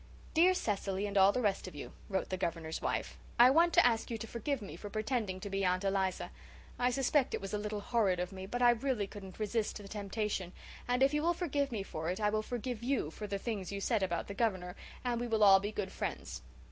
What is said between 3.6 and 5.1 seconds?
to ask you to forgive me for